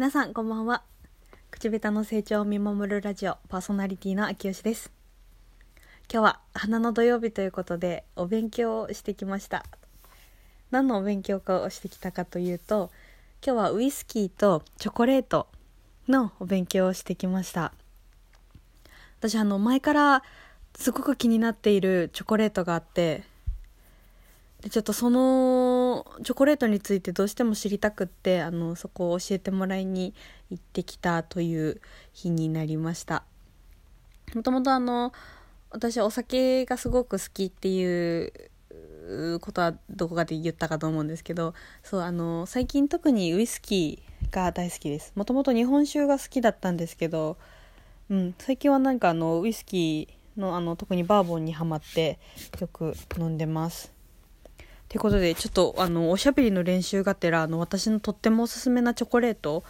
[0.00, 0.82] 皆さんこんばんは。
[1.50, 4.90] 口下手の成長を見守るラジオパーソナリティの秋吉です。
[6.10, 9.62] 今日は花の土曜日ということでお勉強をしてきました。
[10.70, 12.90] 何のお勉強かをしてきたかというと
[13.44, 15.48] 今日はウイスキーとチョコレート
[16.08, 17.74] のお勉強をしてきました。
[19.18, 20.22] 私あの前から
[20.76, 23.22] すごく気になっているチョコレートがあって
[24.62, 25.69] でちょっとその
[26.22, 30.14] チョコレートについてどうしても知りたくってあのそこを教えてもらいに
[30.50, 31.80] 行ってきたという
[32.12, 33.24] 日になりました。
[34.34, 35.12] もともとあの
[35.70, 45.12] 私はお酒がすごく好きっていうことはどこかで言ったかと思うんですけどそうあの最近特にウイスキーが大好きです。
[45.16, 47.36] もともと日本酒が好きだったんですけど、
[48.08, 52.18] うん、最近はなんかあのウイスキーのあの特にバーボンにはまって
[52.60, 53.92] よく飲んでます。
[54.90, 59.62] ということでちょっとあのおしゃべりの練習がてらあの私のとってもおすすめなチョコレート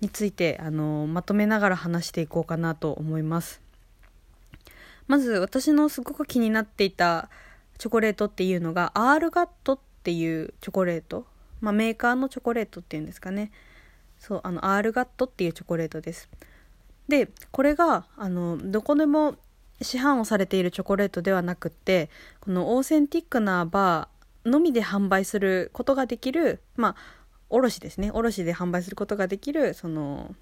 [0.00, 3.60] についてあのまとめながら話していこうかなと思います。
[5.08, 7.28] まず私のすごく気になっていた
[7.76, 11.26] チョコレートっていうのがアールガットっていうチョコレート、
[11.60, 13.52] まあ、メーカーのチョコレートっていうんですかね。
[14.18, 16.30] そうあのアールガットっていうチョコレートです。
[17.08, 19.34] でこれがあのどこでも
[19.82, 22.08] 市販をされているチョコレートではなくって
[22.40, 24.15] このオーセンティックなバー
[24.46, 26.96] のみで販売することができるまあ
[27.50, 28.10] 卸ですね。
[28.12, 30.34] 卸で販売することができるその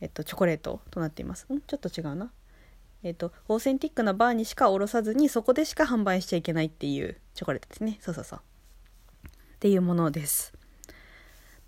[0.00, 1.46] えっとチョコレートとなっています。
[1.52, 1.60] ん？
[1.60, 2.32] ちょっと違うな。
[3.02, 7.98] えっとオーセンティックなバーにしか卸さずにそこでしか販売しちゃいけないっていうチョコレートですね。
[8.00, 8.38] そうそうそう。
[8.38, 10.52] っていうものです。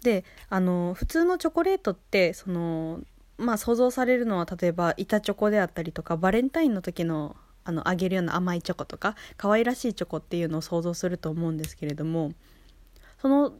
[0.02, 3.00] であの普通のチョコレートってその
[3.38, 12.32] まあ想像されるのは例えば板チョコであったりとかバレンタインの時のあのあげるような甘いチョコとか可愛らしいチョコっていうのを想像すると思うんですけれども
[13.20, 13.54] その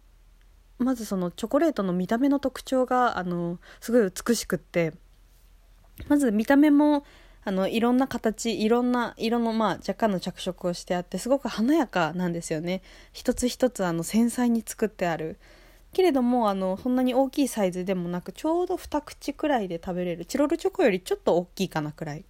[0.79, 4.93] まずそのチョコレートの見た目の特徴があのすごい美しくって
[6.09, 7.05] まず見た目も
[7.45, 12.83] あのいろんな形いろんな色の、まあ、若干の着色をしてあってすごく華やかなんですよね。
[13.13, 15.39] 一つ一つあの繊細に作ってある。
[15.93, 22.25] けれどもあのそんなに大きいサイズでもなくちょうど2口くらいで食べれるチロルチョコよりちょっと大きいかなくらい。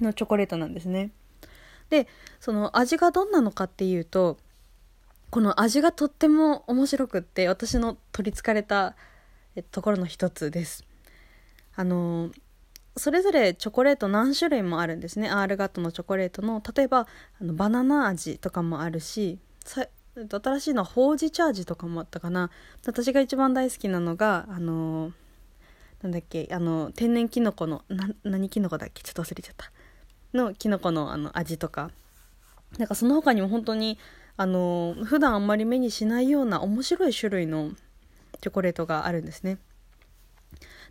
[0.00, 1.10] のチョコレートなんですね。
[1.90, 2.08] で
[2.40, 4.38] その味がどんなのかっていうと
[5.30, 8.96] この味がとっても面白くって私の取りつかれた
[9.70, 10.84] ところの一つです。
[11.76, 12.30] あの
[12.96, 17.08] それぞれチョコレート何種類もあるんですねアールガットのチョコレートの例えば
[17.40, 22.50] あのバナナ味とかもあるし新しいのはほうじ茶味とかもあったかな
[22.86, 25.10] 私が一番大好きなのがあの
[26.02, 29.02] なんだっけあの天然きのこのな何きのこだっけ？
[29.02, 29.72] ちょっと忘れちゃった
[30.34, 31.90] のきのこのあの味とか
[32.78, 33.98] なんかその他にも本当に
[34.36, 37.70] あの普段あんまり目にしないような面白い種類の
[38.40, 39.58] チョコレートがあるんですね。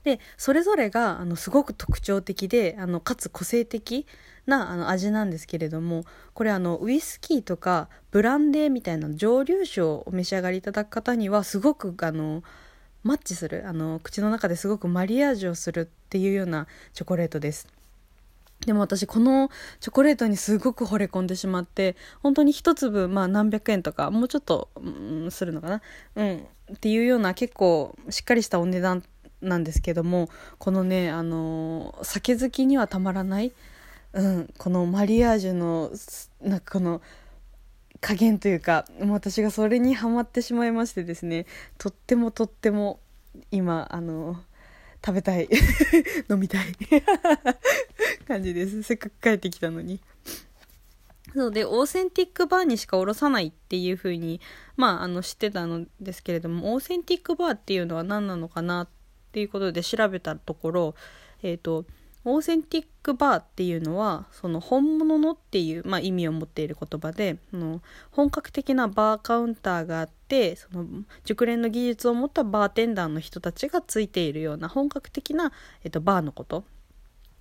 [0.03, 4.05] でそれぞれがあのすごく特徴的であのかつ個性的
[4.45, 6.03] なあの味なんですけれども
[6.33, 12.43] これあのウイスキーとかブランデーみたいな蒸留酒をお召し上がりいただく方にはすごくあの
[13.03, 17.67] マッチするあの口の中ですごくマリアージュをするっていうようなチョコレートです。
[18.65, 25.81] でも私このチョコレートにすごく惚れ込んでしまって本当に一粒まあ何百円とかもうちょっと、うん、するのかな？
[26.15, 26.47] うん。
[26.73, 29.03] っていうような結構しっかりしたお値段
[29.41, 33.51] なんですけどもこのねあの酒好きにはたまらない、
[34.13, 35.91] うん、このマリアージュの
[36.41, 37.01] なんかこの
[37.99, 41.45] 加減というかもう私がそれにはまってしまいましてですね
[41.77, 42.99] とってもとっても
[43.51, 44.37] 今あの
[45.05, 45.49] 食べたい。
[46.29, 46.73] 飲みたい。
[48.27, 48.81] 感じです。
[48.83, 49.99] せっかく帰ってきたのに。
[51.33, 54.39] そうでオーセンティックバーにしかおろさないっていう風に
[54.77, 58.87] まああの知ってたのですけれどもオーセンティックバーっていうのは何なのかなっ
[59.31, 60.95] ていうことで調べたところ
[61.41, 61.85] えっ、ー、と
[62.25, 67.81] オーセンティックバーっていうのはその本物のっていう、まあ、意味を持っている言葉での
[68.11, 70.85] 本格的なバーカウンターがあってその
[71.25, 75.51] 熟練の技術を持ったバーテンダーの人たちがついているような本格的な、
[75.83, 76.63] えっと、バーのこと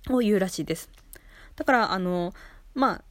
[0.09, 0.89] を言うらしいです。
[1.55, 2.33] だからあの
[2.73, 3.03] まあ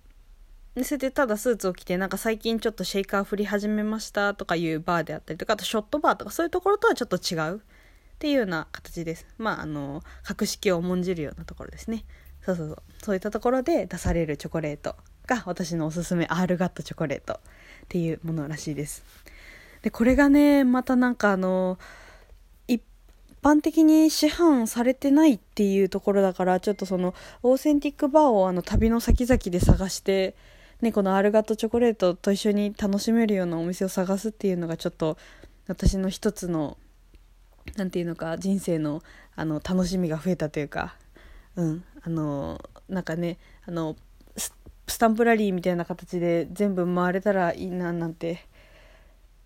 [0.84, 7.60] それでただスーツを着てなんか最近ちょっとシェイカー振り始めましたとかいうバーであったりとかあとショットバーとかそういうところとはちょっと違う
[8.22, 9.26] っていうような形です。
[9.36, 12.04] まあ、あの、格式を重んじるようなところですね。
[12.46, 12.82] そうそうそう。
[13.02, 14.94] そういったところで出されるチョコレート
[15.26, 17.38] が私のおすすめアールガットチョコレートっ
[17.88, 19.02] ていうものらしいです。
[19.82, 21.80] で、これがね、またなんかあの、
[22.68, 22.80] 一
[23.42, 30.36] 般的に市販されてないっていうところだから、ちょっとその、オーセンティックバーをあの旅の先々で探して、
[30.80, 35.18] ね、このアールガットチョコレートと一緒に楽しめるようなお店を探すっていうのがちょっと
[35.66, 36.76] 私の一つの
[37.76, 39.02] なんていうのか人生の
[39.34, 40.96] あの楽しみが増えたというか
[41.56, 43.96] うんあのなんかねあの
[44.36, 48.46] スタンプラリーみたいな形で全部回れたらいいななんて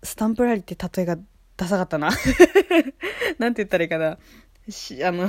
[0.03, 1.17] スタンプラリーって例えが
[1.55, 2.09] ダサかったな
[3.39, 4.17] なんて言ったらいいかな
[4.69, 5.27] しあの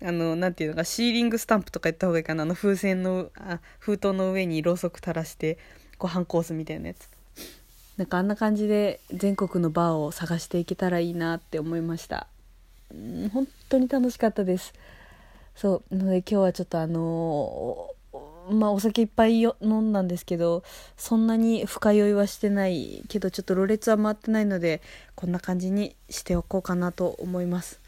[0.00, 2.42] あの、なんていうのか、シーリングスタンプとか言った方がいいかな。
[2.42, 5.58] あの、風船の、あ封筒の上にろうそく垂らして、
[5.98, 7.10] ご飯コースみたいなやつ。
[7.98, 12.28] なんかあんな感じで全国のバーを探していけたらいいなって思いました。
[12.92, 14.72] うん、本当に楽しかったです。
[15.56, 15.96] そう。
[15.96, 20.62] なので今日はちょっとあのー、まあお酒いっぱい飲んだんですけど、
[20.96, 24.80] そんなに深酔いはしてないけど、ちょっとろれつは回ってないので、
[25.16, 27.80] こんな感じにしておこうかなと思います。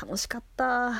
[0.00, 0.92] 楽しかった。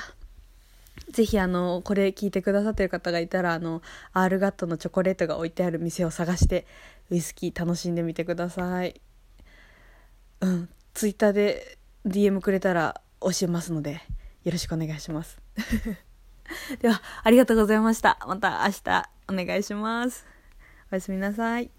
[1.11, 6.67] ぜひあの、これ聞いてくださってる方がいたら、あの、アールガットのチョコレートが置いてある店を探して、
[7.11, 9.00] ウイスキー楽しんでみてください。
[10.41, 14.03] うん、ツイッターで DM くれたら教えますので、
[14.45, 15.41] よろしくお願いします。
[16.81, 18.19] では、ありがとうございました。
[18.27, 20.27] また明日お願いします。
[20.91, 21.77] おやすみなさい。